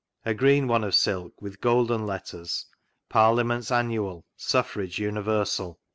[0.25, 2.65] A green one of silk, with golden letters,
[3.09, 5.79] PARLIA MENTS ANNUAL, SUFFRAGE UNIVERSAL."